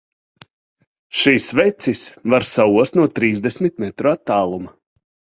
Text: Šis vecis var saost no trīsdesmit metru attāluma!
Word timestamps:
Šis 1.17 1.43
vecis 1.59 2.01
var 2.33 2.45
saost 2.51 2.97
no 2.99 3.05
trīsdesmit 3.19 3.77
metru 3.85 4.11
attāluma! 4.13 4.73